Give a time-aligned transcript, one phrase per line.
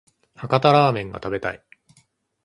[0.33, 1.63] 博多ラーメンが食べたい